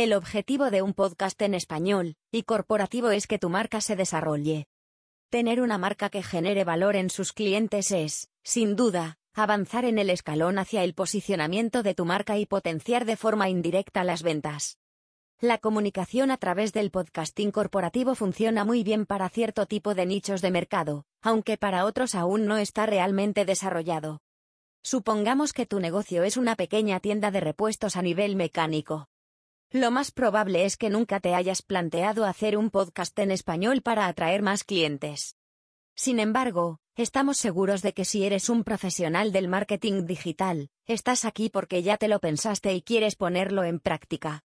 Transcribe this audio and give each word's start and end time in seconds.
El 0.00 0.14
objetivo 0.14 0.70
de 0.70 0.80
un 0.80 0.94
podcast 0.94 1.42
en 1.42 1.52
español 1.52 2.16
y 2.32 2.44
corporativo 2.44 3.10
es 3.10 3.26
que 3.26 3.38
tu 3.38 3.50
marca 3.50 3.82
se 3.82 3.96
desarrolle. 3.96 4.66
Tener 5.28 5.60
una 5.60 5.76
marca 5.76 6.08
que 6.08 6.22
genere 6.22 6.64
valor 6.64 6.96
en 6.96 7.10
sus 7.10 7.34
clientes 7.34 7.90
es, 7.90 8.30
sin 8.42 8.76
duda, 8.76 9.18
avanzar 9.34 9.84
en 9.84 9.98
el 9.98 10.08
escalón 10.08 10.58
hacia 10.58 10.84
el 10.84 10.94
posicionamiento 10.94 11.82
de 11.82 11.94
tu 11.94 12.06
marca 12.06 12.38
y 12.38 12.46
potenciar 12.46 13.04
de 13.04 13.18
forma 13.18 13.50
indirecta 13.50 14.02
las 14.02 14.22
ventas. 14.22 14.78
La 15.38 15.58
comunicación 15.58 16.30
a 16.30 16.38
través 16.38 16.72
del 16.72 16.90
podcasting 16.90 17.50
corporativo 17.50 18.14
funciona 18.14 18.64
muy 18.64 18.82
bien 18.82 19.04
para 19.04 19.28
cierto 19.28 19.66
tipo 19.66 19.94
de 19.94 20.06
nichos 20.06 20.40
de 20.40 20.50
mercado, 20.50 21.04
aunque 21.20 21.58
para 21.58 21.84
otros 21.84 22.14
aún 22.14 22.46
no 22.46 22.56
está 22.56 22.86
realmente 22.86 23.44
desarrollado. 23.44 24.22
Supongamos 24.82 25.52
que 25.52 25.66
tu 25.66 25.78
negocio 25.78 26.22
es 26.22 26.38
una 26.38 26.56
pequeña 26.56 27.00
tienda 27.00 27.30
de 27.30 27.40
repuestos 27.40 27.96
a 27.96 28.00
nivel 28.00 28.34
mecánico. 28.34 29.09
Lo 29.72 29.92
más 29.92 30.10
probable 30.10 30.64
es 30.64 30.76
que 30.76 30.90
nunca 30.90 31.20
te 31.20 31.32
hayas 31.32 31.62
planteado 31.62 32.24
hacer 32.24 32.56
un 32.56 32.70
podcast 32.70 33.16
en 33.20 33.30
español 33.30 33.82
para 33.82 34.08
atraer 34.08 34.42
más 34.42 34.64
clientes. 34.64 35.36
Sin 35.94 36.18
embargo, 36.18 36.80
estamos 36.96 37.36
seguros 37.36 37.80
de 37.80 37.92
que 37.92 38.04
si 38.04 38.24
eres 38.24 38.48
un 38.48 38.64
profesional 38.64 39.30
del 39.30 39.46
marketing 39.46 40.06
digital, 40.06 40.70
estás 40.86 41.24
aquí 41.24 41.50
porque 41.50 41.84
ya 41.84 41.98
te 41.98 42.08
lo 42.08 42.18
pensaste 42.18 42.74
y 42.74 42.82
quieres 42.82 43.14
ponerlo 43.14 43.62
en 43.62 43.78
práctica. 43.78 44.42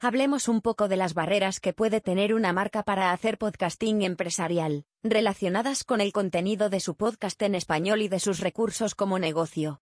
Hablemos 0.00 0.48
un 0.48 0.62
poco 0.62 0.88
de 0.88 0.96
las 0.96 1.12
barreras 1.12 1.60
que 1.60 1.74
puede 1.74 2.00
tener 2.00 2.32
una 2.32 2.54
marca 2.54 2.84
para 2.84 3.12
hacer 3.12 3.36
podcasting 3.36 4.00
empresarial, 4.00 4.86
relacionadas 5.02 5.84
con 5.84 6.00
el 6.00 6.10
contenido 6.10 6.70
de 6.70 6.80
su 6.80 6.96
podcast 6.96 7.40
en 7.42 7.54
español 7.54 8.00
y 8.00 8.08
de 8.08 8.18
sus 8.18 8.40
recursos 8.40 8.94
como 8.94 9.18
negocio. 9.18 9.82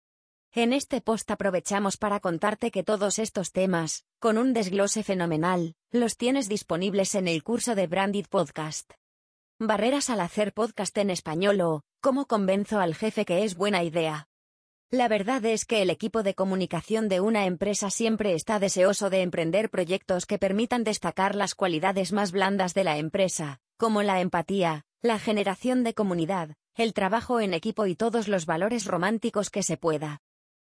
En 0.55 0.71
este 0.71 1.01
post 1.01 1.31
aprovechamos 1.31 1.97
para 1.97 2.19
contarte 2.19 2.69
que 2.69 2.83
todos 2.83 3.17
estos 3.17 3.51
temas, 3.51 4.05
con 4.19 4.37
un 4.37 4.53
desglose 4.53 5.01
fenomenal, 5.01 5.73
los 5.89 6.15
tienes 6.15 6.47
disponibles 6.47 7.15
en 7.15 7.27
el 7.27 7.41
curso 7.41 7.73
de 7.73 7.87
Branded 7.87 8.27
Podcast. 8.29 8.91
Barreras 9.59 10.11
al 10.11 10.19
hacer 10.19 10.53
podcast 10.53 10.95
en 10.99 11.09
español 11.09 11.59
o, 11.61 11.81
¿cómo 12.01 12.27
convenzo 12.27 12.79
al 12.79 12.93
jefe 12.93 13.25
que 13.25 13.43
es 13.43 13.55
buena 13.55 13.81
idea? 13.81 14.27
La 14.91 15.07
verdad 15.07 15.43
es 15.43 15.65
que 15.65 15.81
el 15.81 15.89
equipo 15.89 16.21
de 16.21 16.35
comunicación 16.35 17.09
de 17.09 17.19
una 17.19 17.47
empresa 17.47 17.89
siempre 17.89 18.35
está 18.35 18.59
deseoso 18.59 19.09
de 19.09 19.23
emprender 19.23 19.71
proyectos 19.71 20.27
que 20.27 20.37
permitan 20.37 20.83
destacar 20.83 21.33
las 21.33 21.55
cualidades 21.55 22.13
más 22.13 22.31
blandas 22.31 22.75
de 22.75 22.83
la 22.83 22.99
empresa, 22.99 23.59
como 23.75 24.03
la 24.03 24.21
empatía, 24.21 24.83
la 25.01 25.17
generación 25.17 25.83
de 25.83 25.95
comunidad, 25.95 26.53
el 26.75 26.93
trabajo 26.93 27.39
en 27.39 27.55
equipo 27.55 27.87
y 27.87 27.95
todos 27.95 28.27
los 28.27 28.45
valores 28.45 28.85
románticos 28.85 29.49
que 29.49 29.63
se 29.63 29.77
pueda. 29.77 30.21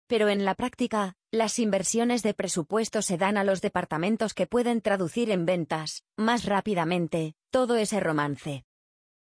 Pero 0.08 0.30
en 0.30 0.46
la 0.46 0.54
práctica, 0.54 1.16
las 1.30 1.58
inversiones 1.58 2.22
de 2.22 2.32
presupuesto 2.32 3.02
se 3.02 3.18
dan 3.18 3.36
a 3.36 3.44
los 3.44 3.60
departamentos 3.60 4.32
que 4.32 4.46
pueden 4.46 4.80
traducir 4.80 5.30
en 5.30 5.44
ventas, 5.44 6.02
más 6.16 6.46
rápidamente, 6.46 7.34
todo 7.50 7.76
ese 7.76 8.00
romance. 8.00 8.64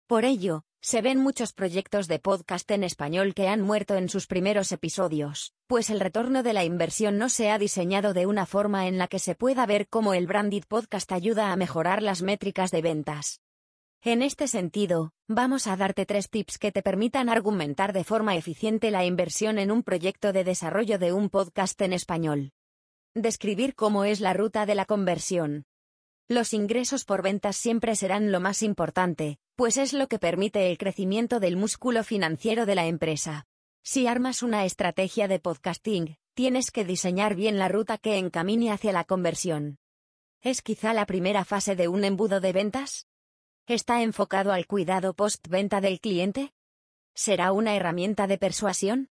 Por 0.06 0.24
ello, 0.24 0.62
se 0.80 1.02
ven 1.02 1.18
muchos 1.18 1.52
proyectos 1.52 2.06
de 2.06 2.20
podcast 2.20 2.70
en 2.70 2.84
español 2.84 3.34
que 3.34 3.48
han 3.48 3.60
muerto 3.60 3.96
en 3.96 4.08
sus 4.08 4.28
primeros 4.28 4.70
episodios, 4.70 5.52
pues 5.66 5.90
el 5.90 5.98
retorno 5.98 6.44
de 6.44 6.52
la 6.52 6.62
inversión 6.62 7.18
no 7.18 7.28
se 7.30 7.50
ha 7.50 7.58
diseñado 7.58 8.14
de 8.14 8.26
una 8.26 8.46
forma 8.46 8.86
en 8.86 8.96
la 8.96 9.08
que 9.08 9.18
se 9.18 9.34
pueda 9.34 9.66
ver 9.66 9.88
cómo 9.88 10.14
el 10.14 10.28
branded 10.28 10.62
podcast 10.68 11.10
ayuda 11.10 11.50
a 11.50 11.56
mejorar 11.56 12.04
las 12.04 12.22
métricas 12.22 12.70
de 12.70 12.82
ventas. 12.82 13.40
En 14.06 14.22
este 14.22 14.46
sentido, 14.46 15.10
vamos 15.26 15.66
a 15.66 15.76
darte 15.76 16.06
tres 16.06 16.30
tips 16.30 16.58
que 16.58 16.70
te 16.70 16.80
permitan 16.80 17.28
argumentar 17.28 17.92
de 17.92 18.04
forma 18.04 18.36
eficiente 18.36 18.92
la 18.92 19.04
inversión 19.04 19.58
en 19.58 19.72
un 19.72 19.82
proyecto 19.82 20.32
de 20.32 20.44
desarrollo 20.44 21.00
de 21.00 21.12
un 21.12 21.28
podcast 21.28 21.80
en 21.82 21.92
español. 21.92 22.52
Describir 23.16 23.74
cómo 23.74 24.04
es 24.04 24.20
la 24.20 24.32
ruta 24.32 24.64
de 24.64 24.76
la 24.76 24.84
conversión. 24.84 25.64
Los 26.28 26.52
ingresos 26.52 27.04
por 27.04 27.20
ventas 27.20 27.56
siempre 27.56 27.96
serán 27.96 28.30
lo 28.30 28.38
más 28.38 28.62
importante, 28.62 29.38
pues 29.56 29.76
es 29.76 29.92
lo 29.92 30.06
que 30.06 30.20
permite 30.20 30.70
el 30.70 30.78
crecimiento 30.78 31.40
del 31.40 31.56
músculo 31.56 32.04
financiero 32.04 32.64
de 32.64 32.76
la 32.76 32.86
empresa. 32.86 33.48
Si 33.82 34.06
armas 34.06 34.44
una 34.44 34.64
estrategia 34.64 35.26
de 35.26 35.40
podcasting, 35.40 36.16
tienes 36.34 36.70
que 36.70 36.84
diseñar 36.84 37.34
bien 37.34 37.58
la 37.58 37.66
ruta 37.66 37.98
que 37.98 38.18
encamine 38.18 38.70
hacia 38.70 38.92
la 38.92 39.02
conversión. 39.02 39.78
¿Es 40.42 40.62
quizá 40.62 40.94
la 40.94 41.06
primera 41.06 41.44
fase 41.44 41.74
de 41.74 41.88
un 41.88 42.04
embudo 42.04 42.38
de 42.38 42.52
ventas? 42.52 43.08
¿Está 43.68 44.02
enfocado 44.02 44.52
al 44.52 44.68
cuidado 44.68 45.12
postventa 45.14 45.80
del 45.80 45.98
cliente? 45.98 46.52
¿Será 47.14 47.50
una 47.50 47.74
herramienta 47.74 48.28
de 48.28 48.38
persuasión? 48.38 49.08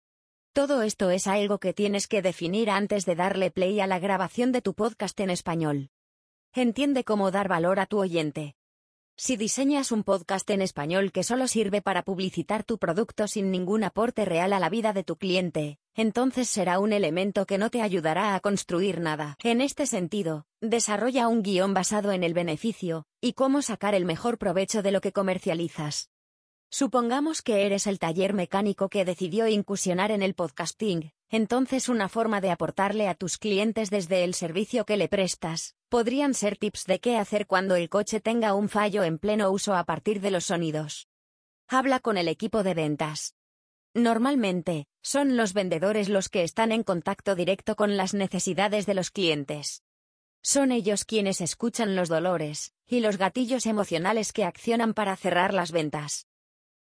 Todo 0.54 0.81
esto 0.81 1.10
es 1.10 1.26
algo 1.26 1.59
que 1.59 1.75
tienes 1.75 2.09
que 2.09 2.22
definir 2.22 2.70
antes 2.70 3.04
de 3.04 3.14
darle 3.14 3.50
play 3.50 3.78
a 3.81 3.86
la 3.86 3.98
grabación 3.98 4.50
de 4.50 4.62
tu 4.62 4.72
podcast 4.72 5.20
en 5.20 5.28
español. 5.28 5.91
Entiende 6.54 7.04
cómo 7.04 7.31
dar 7.31 7.47
valor 7.47 7.78
a 7.78 7.84
tu 7.84 7.98
oyente. 7.98 8.58
Si 9.21 9.37
diseñas 9.37 9.91
un 9.91 10.05
podcast 10.05 10.49
en 10.49 10.62
español 10.62 11.11
que 11.11 11.25
solo 11.25 11.49
sirve 11.49 11.83
para 11.83 12.05
publicitar 12.05 12.62
tu 12.62 12.79
producto 12.79 13.27
sin 13.27 13.51
ningún 13.51 13.83
aporte 13.83 14.25
real 14.25 14.53
a 14.53 14.61
la 14.61 14.71
vida 14.71 14.93
de 14.93 15.03
tu 15.03 15.17
cliente, 15.17 15.81
entonces 15.97 16.49
será 16.49 16.79
un 16.79 16.93
elemento 16.93 17.45
que 17.45 17.59
no 17.59 17.69
te 17.69 17.83
ayudará 17.83 18.37
a 18.37 18.41
construir 18.41 19.01
nada. 19.01 19.34
En 19.43 19.61
este 19.61 19.87
sentido, 19.87 20.47
desarrolla 20.61 21.27
un 21.27 21.43
guion 21.43 21.75
basado 21.75 22.12
en 22.12 22.23
el 22.23 22.33
beneficio, 22.33 23.07
y 23.21 23.33
cómo 23.33 23.61
sacar 23.61 23.97
el 23.97 24.05
mejor 24.05 24.39
provecho 24.39 24.83
de 24.83 24.93
lo 24.93 25.01
que 25.01 25.11
comercializas. 25.11 26.11
Supongamos 26.71 27.43
que 27.43 27.67
eres 27.67 27.89
el 27.89 27.99
taller 27.99 28.34
mecánico 28.34 28.89
que 28.89 29.05
decidió 29.05 29.49
incursionar 29.49 30.12
en 30.12 30.23
el 30.23 30.34
podcasting, 30.34 31.11
entonces 31.28 31.89
una 31.89 32.09
forma 32.09 32.41
de 32.41 32.53
aportarle 32.53 33.09
a 33.09 33.17
tus 33.17 33.37
clientes 33.37 33.91
desde 33.91 34.23
el 34.23 34.34
servicio 34.34 34.84
que 34.84 34.97
le 34.97 35.09
prestas, 35.09 35.75
podrían 35.88 36.34
ser 36.34 36.56
tips 36.56 36.84
de 36.84 37.00
qué 37.00 37.16
hacer 37.16 37.47
cuando 37.47 37.76
el 37.76 37.88
coche 37.88 38.21
tenga 38.21 38.54
un 38.54 38.69
fallo 38.69 39.04
en 39.04 39.19
pleno 39.19 39.50
uso 39.50 39.75
a 39.75 39.84
partir 39.84 40.21
de 40.21 40.31
los 40.31 40.44
sonidos. 40.44 41.09
Habla 41.66 42.00
con 42.00 42.16
el 42.16 42.28
equipo 42.28 42.62
de 42.62 42.75
ventas. 42.75 43.34
Normalmente, 43.94 44.87
son 45.03 45.37
los 45.37 45.54
vendedores 45.54 46.09
los 46.09 46.28
que 46.28 46.44
están 46.44 46.72
en 46.72 46.82
contacto 46.82 47.34
directo 47.34 47.77
con 47.77 47.97
las 47.97 48.15
necesidades 48.15 48.87
de 48.87 48.94
los 48.94 49.10
clientes. 49.10 49.82
Son 50.43 50.72
ellos 50.72 51.04
quienes 51.04 51.41
escuchan 51.41 51.97
los 51.97 52.09
dolores 52.09 52.72
y 52.87 53.00
los 53.00 53.16
gatillos 53.19 53.66
emocionales 53.66 54.32
que 54.32 54.44
accionan 54.44 54.94
para 54.94 55.16
cerrar 55.16 55.53
las 55.53 55.72
ventas. 55.72 56.27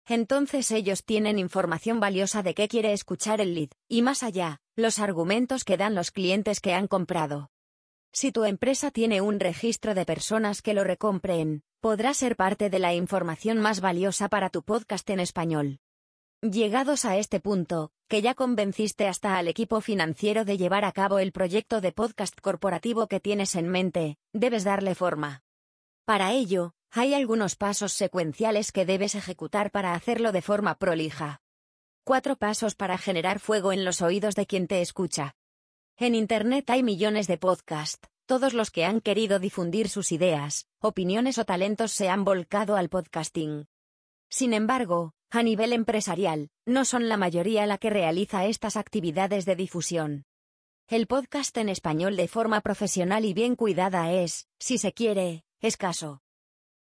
Entonces 0.04 0.70
ellos 0.70 1.04
tienen 1.04 1.38
información 1.38 1.98
valiosa 1.98 2.42
de 2.42 2.54
qué 2.54 2.68
quiere 2.68 2.92
escuchar 2.92 3.40
el 3.40 3.54
lead, 3.54 3.70
y 3.88 4.02
más 4.02 4.22
allá, 4.22 4.60
los 4.76 4.98
argumentos 4.98 5.64
que 5.64 5.76
dan 5.76 5.94
los 5.94 6.12
clientes 6.12 6.60
que 6.60 6.74
han 6.74 6.86
comprado. 6.86 7.50
Si 8.18 8.32
tu 8.32 8.44
empresa 8.44 8.90
tiene 8.90 9.20
un 9.20 9.40
registro 9.40 9.92
de 9.92 10.06
personas 10.06 10.62
que 10.62 10.72
lo 10.72 10.84
recompren, 10.84 11.62
podrá 11.82 12.14
ser 12.14 12.34
parte 12.34 12.70
de 12.70 12.78
la 12.78 12.94
información 12.94 13.58
más 13.58 13.82
valiosa 13.82 14.30
para 14.30 14.48
tu 14.48 14.62
podcast 14.62 15.10
en 15.10 15.20
español. 15.20 15.80
Llegados 16.40 17.04
a 17.04 17.18
este 17.18 17.40
punto, 17.40 17.90
que 18.08 18.22
ya 18.22 18.32
convenciste 18.32 19.06
hasta 19.06 19.36
al 19.36 19.48
equipo 19.48 19.82
financiero 19.82 20.46
de 20.46 20.56
llevar 20.56 20.86
a 20.86 20.92
cabo 20.92 21.18
el 21.18 21.30
proyecto 21.30 21.82
de 21.82 21.92
podcast 21.92 22.40
corporativo 22.40 23.06
que 23.06 23.20
tienes 23.20 23.54
en 23.54 23.68
mente, 23.68 24.16
debes 24.32 24.64
darle 24.64 24.94
forma. 24.94 25.42
Para 26.06 26.32
ello, 26.32 26.72
hay 26.90 27.12
algunos 27.12 27.54
pasos 27.54 27.92
secuenciales 27.92 28.72
que 28.72 28.86
debes 28.86 29.14
ejecutar 29.14 29.70
para 29.70 29.92
hacerlo 29.92 30.32
de 30.32 30.40
forma 30.40 30.76
prolija. 30.78 31.42
Cuatro 32.02 32.36
pasos 32.36 32.76
para 32.76 32.96
generar 32.96 33.40
fuego 33.40 33.72
en 33.72 33.84
los 33.84 34.00
oídos 34.00 34.34
de 34.36 34.46
quien 34.46 34.68
te 34.68 34.80
escucha. 34.80 35.35
En 35.98 36.14
Internet 36.14 36.68
hay 36.68 36.82
millones 36.82 37.26
de 37.26 37.38
podcasts, 37.38 38.06
todos 38.26 38.52
los 38.52 38.70
que 38.70 38.84
han 38.84 39.00
querido 39.00 39.38
difundir 39.38 39.88
sus 39.88 40.12
ideas, 40.12 40.66
opiniones 40.78 41.38
o 41.38 41.46
talentos 41.46 41.90
se 41.90 42.10
han 42.10 42.22
volcado 42.22 42.76
al 42.76 42.90
podcasting. 42.90 43.66
Sin 44.28 44.52
embargo, 44.52 45.14
a 45.30 45.42
nivel 45.42 45.72
empresarial, 45.72 46.50
no 46.66 46.84
son 46.84 47.08
la 47.08 47.16
mayoría 47.16 47.64
la 47.64 47.78
que 47.78 47.88
realiza 47.88 48.44
estas 48.44 48.76
actividades 48.76 49.46
de 49.46 49.56
difusión. 49.56 50.26
El 50.86 51.06
podcast 51.06 51.56
en 51.56 51.70
español 51.70 52.14
de 52.16 52.28
forma 52.28 52.60
profesional 52.60 53.24
y 53.24 53.32
bien 53.32 53.56
cuidada 53.56 54.12
es, 54.12 54.48
si 54.58 54.76
se 54.76 54.92
quiere, 54.92 55.44
escaso. 55.60 56.20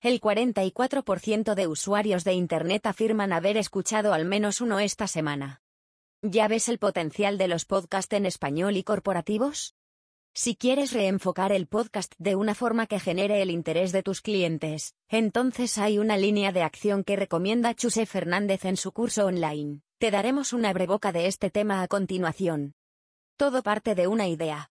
El 0.01 0.21
44% 0.21 1.53
de 1.53 1.67
usuarios 1.67 2.23
de 2.23 2.33
Internet 2.33 2.87
afirman 2.87 3.31
haber 3.31 3.57
escuchado 3.57 4.11
al 4.11 4.25
menos 4.25 4.59
uno 4.59 4.79
esta 4.79 5.07
semana. 5.07 5.62
¿Ya 6.25 6.47
ves 6.47 6.69
el 6.69 6.79
potencial 6.79 7.37
de 7.37 7.49
los 7.49 7.65
podcasts 7.65 8.13
en 8.13 8.25
español 8.25 8.77
y 8.77 8.83
corporativos? 8.83 9.75
Si 10.33 10.55
quieres 10.55 10.93
reenfocar 10.93 11.51
el 11.51 11.67
podcast 11.67 12.13
de 12.17 12.37
una 12.37 12.55
forma 12.55 12.87
que 12.87 13.01
genere 13.01 13.41
el 13.41 13.51
interés 13.51 13.91
de 13.91 14.03
tus 14.03 14.21
clientes, 14.21 14.95
entonces 15.09 15.77
hay 15.77 15.99
una 15.99 16.15
línea 16.15 16.53
de 16.53 16.61
acción 16.61 17.03
que 17.03 17.17
recomienda 17.17 17.73
Chuse 17.73 18.05
Fernández 18.05 18.63
en 18.63 18.77
su 18.77 18.93
curso 18.93 19.25
online. 19.25 19.81
Te 19.97 20.11
daremos 20.11 20.53
una 20.53 20.71
breboca 20.71 21.11
de 21.11 21.27
este 21.27 21.49
tema 21.49 21.81
a 21.81 21.89
continuación. 21.89 22.73
Todo 23.35 23.61
parte 23.61 23.93
de 23.93 24.07
una 24.07 24.29
idea. 24.29 24.71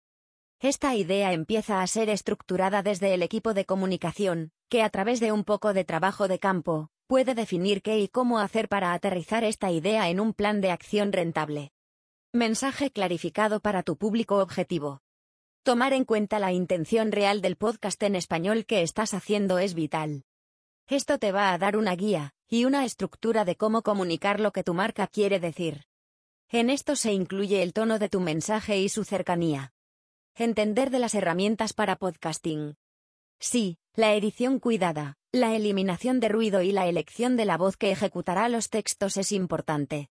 Esta 0.61 0.95
idea 0.95 1.33
empieza 1.33 1.81
a 1.81 1.87
ser 1.87 2.09
estructurada 2.09 2.81
desde 2.81 3.13
el 3.13 3.23
equipo 3.23 3.53
de 3.53 3.65
comunicación, 3.65 4.53
que 4.69 4.83
a 4.83 4.89
través 4.89 5.19
de 5.19 5.33
un 5.33 5.43
poco 5.43 5.73
de 5.73 5.83
trabajo 5.83 6.29
de 6.29 6.39
campo, 6.39 6.91
puede 7.11 7.35
definir 7.35 7.81
qué 7.81 7.99
y 7.99 8.07
cómo 8.07 8.39
hacer 8.39 8.69
para 8.69 8.93
aterrizar 8.93 9.43
esta 9.43 9.69
idea 9.69 10.07
en 10.07 10.21
un 10.21 10.33
plan 10.33 10.61
de 10.61 10.71
acción 10.71 11.11
rentable. 11.11 11.73
Mensaje 12.31 12.89
clarificado 12.89 13.59
para 13.59 13.83
tu 13.83 13.97
público 13.97 14.37
objetivo. 14.37 15.01
Tomar 15.61 15.91
en 15.91 16.05
cuenta 16.05 16.39
la 16.39 16.53
intención 16.53 17.11
real 17.11 17.41
del 17.41 17.57
podcast 17.57 18.01
en 18.03 18.15
español 18.15 18.65
que 18.65 18.81
estás 18.81 19.13
haciendo 19.13 19.59
es 19.59 19.73
vital. 19.73 20.23
Esto 20.87 21.19
te 21.19 21.33
va 21.33 21.51
a 21.51 21.57
dar 21.57 21.75
una 21.75 21.97
guía 21.97 22.31
y 22.47 22.63
una 22.63 22.85
estructura 22.85 23.43
de 23.43 23.57
cómo 23.57 23.81
comunicar 23.81 24.39
lo 24.39 24.53
que 24.53 24.63
tu 24.63 24.73
marca 24.73 25.05
quiere 25.07 25.41
decir. 25.41 25.83
En 26.47 26.69
esto 26.69 26.95
se 26.95 27.11
incluye 27.11 27.61
el 27.61 27.73
tono 27.73 27.99
de 27.99 28.07
tu 28.07 28.21
mensaje 28.21 28.79
y 28.79 28.87
su 28.87 29.03
cercanía. 29.03 29.73
Entender 30.33 30.89
de 30.89 30.99
las 30.99 31.13
herramientas 31.13 31.73
para 31.73 31.97
podcasting. 31.97 32.77
Sí, 33.37 33.80
la 33.95 34.13
edición 34.13 34.59
cuidada, 34.59 35.17
la 35.33 35.53
eliminación 35.53 36.21
de 36.21 36.29
ruido 36.29 36.61
y 36.61 36.71
la 36.71 36.87
elección 36.87 37.35
de 37.35 37.43
la 37.43 37.57
voz 37.57 37.75
que 37.75 37.91
ejecutará 37.91 38.47
los 38.47 38.69
textos 38.69 39.17
es 39.17 39.33
importante. 39.33 40.09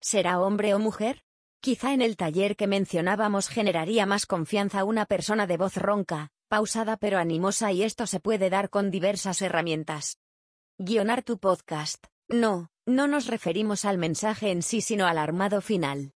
¿Será 0.00 0.40
hombre 0.40 0.72
o 0.72 0.78
mujer? 0.78 1.22
Quizá 1.60 1.92
en 1.92 2.00
el 2.00 2.16
taller 2.16 2.56
que 2.56 2.66
mencionábamos 2.66 3.48
generaría 3.48 4.06
más 4.06 4.24
confianza 4.24 4.84
una 4.84 5.04
persona 5.04 5.46
de 5.46 5.58
voz 5.58 5.76
ronca, 5.76 6.30
pausada 6.48 6.96
pero 6.96 7.18
animosa 7.18 7.70
y 7.72 7.82
esto 7.82 8.06
se 8.06 8.20
puede 8.20 8.48
dar 8.48 8.70
con 8.70 8.90
diversas 8.90 9.42
herramientas. 9.42 10.16
Guionar 10.78 11.22
tu 11.22 11.38
podcast. 11.38 12.06
No, 12.28 12.70
no 12.86 13.06
nos 13.06 13.26
referimos 13.26 13.84
al 13.84 13.98
mensaje 13.98 14.50
en 14.50 14.62
sí 14.62 14.80
sino 14.80 15.06
al 15.06 15.18
armado 15.18 15.60
final. 15.60 16.14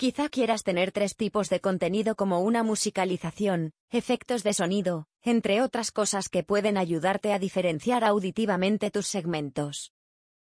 Quizá 0.00 0.30
quieras 0.30 0.62
tener 0.62 0.92
tres 0.92 1.14
tipos 1.14 1.50
de 1.50 1.60
contenido 1.60 2.16
como 2.16 2.40
una 2.40 2.62
musicalización, 2.62 3.72
efectos 3.90 4.42
de 4.42 4.54
sonido, 4.54 5.04
entre 5.22 5.60
otras 5.60 5.90
cosas 5.90 6.30
que 6.30 6.42
pueden 6.42 6.78
ayudarte 6.78 7.34
a 7.34 7.38
diferenciar 7.38 8.02
auditivamente 8.02 8.90
tus 8.90 9.06
segmentos. 9.06 9.92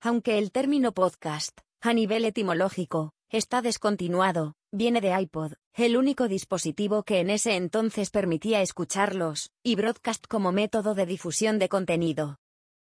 Aunque 0.03 0.37
el 0.37 0.53
término 0.53 0.93
podcast, 0.93 1.61
a 1.81 1.95
nivel 1.95 2.27
etimológico, 2.27 3.13
está 3.31 3.63
descontinuado, 3.63 4.53
viene 4.71 5.01
de 5.01 5.19
iPod, 5.19 5.55
el 5.73 5.97
único 5.97 6.29
dispositivo 6.29 7.03
que 7.03 7.21
en 7.21 7.31
ese 7.31 7.57
entonces 7.57 8.11
permitía 8.11 8.61
escucharlos, 8.61 9.51
y 9.63 9.77
broadcast 9.77 10.27
como 10.29 10.53
método 10.53 10.95
de 10.95 11.07
difusión 11.07 11.59
de 11.59 11.71
contenido. 11.71 12.37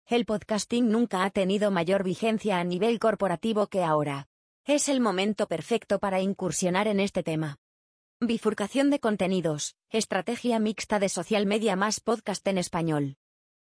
El 0.05 0.25
podcasting 0.25 0.87
nunca 0.87 1.23
ha 1.23 1.31
tenido 1.31 1.71
mayor 1.71 2.03
vigencia 2.03 2.59
a 2.59 2.63
nivel 2.63 2.99
corporativo 2.99 3.65
que 3.65 3.83
ahora. 3.83 4.27
Es 4.65 4.87
el 4.87 5.01
momento 5.01 5.47
perfecto 5.47 5.99
para 5.99 6.21
incursionar 6.21 6.87
en 6.87 7.01
este 7.01 7.21
tema. 7.21 7.57
Bifurcación 8.21 8.91
de 8.91 9.01
contenidos, 9.01 9.75
estrategia 9.89 10.57
mixta 10.57 10.99
de 10.99 11.09
social 11.09 11.45
media 11.45 11.75
más 11.75 11.99
podcast 11.99 12.47
en 12.47 12.57
español. 12.57 13.17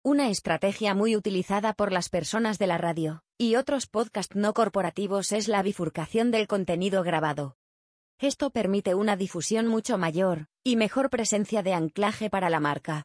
Una 0.02 0.30
estrategia 0.30 0.94
muy 0.94 1.14
utilizada 1.14 1.74
por 1.74 1.92
las 1.92 2.08
personas 2.08 2.58
de 2.58 2.68
la 2.68 2.78
radio 2.78 3.22
y 3.36 3.56
otros 3.56 3.86
podcast 3.86 4.34
no 4.34 4.54
corporativos 4.54 5.32
es 5.32 5.46
la 5.46 5.62
bifurcación 5.62 6.30
del 6.30 6.46
contenido 6.46 7.02
grabado. 7.02 7.58
Esto 8.18 8.48
permite 8.48 8.94
una 8.94 9.14
difusión 9.14 9.66
mucho 9.66 9.98
mayor 9.98 10.46
y 10.64 10.76
mejor 10.76 11.10
presencia 11.10 11.62
de 11.62 11.74
anclaje 11.74 12.30
para 12.30 12.48
la 12.48 12.60
marca. 12.60 13.04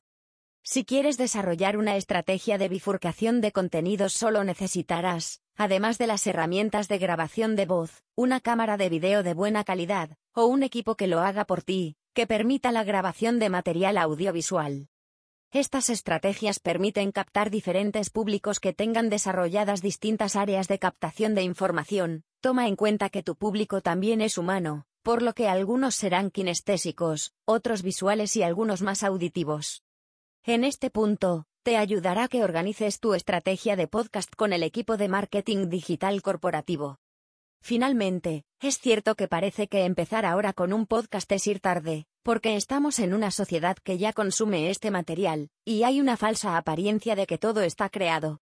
Si 0.63 0.85
quieres 0.85 1.17
desarrollar 1.17 1.75
una 1.75 1.97
estrategia 1.97 2.57
de 2.57 2.69
bifurcación 2.69 3.41
de 3.41 3.51
contenidos 3.51 4.13
solo 4.13 4.45
necesitarás, 4.45 5.42
además 5.55 5.97
de 5.97 6.07
las 6.07 6.25
herramientas 6.27 6.87
de 6.87 6.97
grabación 6.97 7.55
de 7.55 7.65
voz, 7.65 8.03
una 8.15 8.39
cámara 8.39 8.77
de 8.77 8.89
video 8.89 9.23
de 9.23 9.33
buena 9.33 9.63
calidad, 9.63 10.17
o 10.33 10.45
un 10.45 10.63
equipo 10.63 10.95
que 10.95 11.07
lo 11.07 11.19
haga 11.19 11.45
por 11.45 11.61
ti, 11.61 11.95
que 12.13 12.27
permita 12.27 12.71
la 12.71 12.83
grabación 12.83 13.39
de 13.39 13.49
material 13.49 13.97
audiovisual. 13.97 14.87
Estas 15.51 15.91
estrategias 15.91 16.59
permiten 16.59 17.11
captar 17.11 17.51
diferentes 17.51 18.09
públicos 18.09 18.59
que 18.59 18.73
tengan 18.73 19.09
desarrolladas 19.09 19.81
distintas 19.83 20.35
áreas 20.35 20.67
de 20.67 20.79
captación 20.79 21.35
de 21.35 21.43
información, 21.43 22.23
toma 22.41 22.67
en 22.67 22.75
cuenta 22.75 23.09
que 23.09 23.21
tu 23.21 23.35
público 23.35 23.81
también 23.81 24.19
es 24.21 24.39
humano, 24.39 24.85
por 25.03 25.21
lo 25.21 25.33
que 25.33 25.47
algunos 25.47 25.93
serán 25.93 26.31
kinestésicos, 26.31 27.33
otros 27.45 27.83
visuales 27.83 28.35
y 28.35 28.41
algunos 28.41 28.81
más 28.81 29.03
auditivos. 29.03 29.83
En 30.43 30.63
este 30.63 30.89
punto, 30.89 31.45
te 31.63 31.77
ayudará 31.77 32.27
que 32.27 32.43
organices 32.43 32.99
tu 32.99 33.13
estrategia 33.13 33.77
de 33.77 33.87
podcast 33.87 34.29
con 34.35 34.51
el 34.51 34.63
equipo 34.63 34.97
de 34.97 35.07
marketing 35.07 35.69
digital 35.69 36.21
corporativo. 36.21 36.99
Finalmente, 37.61 38.43
es 38.59 38.77
cierto 38.79 39.15
que 39.15 39.29
parece 39.29 39.69
que 39.69 39.85
empezar 39.85 40.25
ahora 40.25 40.51
con 40.51 40.73
un 40.73 40.85
podcast 40.85 41.31
es 41.31 41.47
ir 41.47 41.61
tarde, 41.61 42.05
porque 42.21 42.57
estamos 42.57 42.99
en 42.99 43.13
una 43.13 43.31
sociedad 43.31 43.77
que 43.81 43.97
ya 43.97 44.11
consume 44.11 44.69
este 44.69 44.91
material, 44.91 45.49
y 45.63 45.83
hay 45.83 46.01
una 46.01 46.17
falsa 46.17 46.57
apariencia 46.57 47.15
de 47.15 47.25
que 47.25 47.37
todo 47.37 47.61
está 47.61 47.87
creado. 47.87 48.41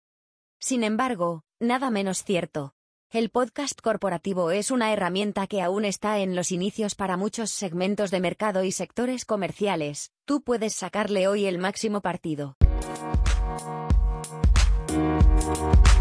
Sin 0.60 0.84
embargo, 0.84 1.44
nada 1.60 1.92
menos 1.92 2.24
cierto. 2.24 2.74
El 3.12 3.30
podcast 3.30 3.80
corporativo 3.82 4.50
es 4.50 4.72
una 4.72 4.92
herramienta 4.94 5.46
que 5.46 5.62
aún 5.62 5.86
está 5.86 6.18
en 6.20 6.36
los 6.36 6.52
inicios 6.52 6.96
para 6.96 7.18
muchos 7.18 7.52
segmentos 7.52 8.10
de 8.10 8.20
mercado 8.20 8.64
y 8.64 8.72
sectores 8.72 9.26
comerciales. 9.26 10.12
Tú 10.26 10.42
puedes 10.42 10.74
sacarle 10.74 11.28
hoy 11.28 11.46
el 11.46 11.60
máximo 11.60 12.02
partido. 12.02 12.56
Thank 15.54 15.92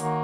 you. 0.00 0.19